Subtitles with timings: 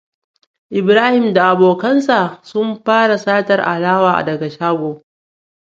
[0.79, 2.19] Ibrahim da abokansa
[2.49, 4.91] sun fara satar alawa daga shago.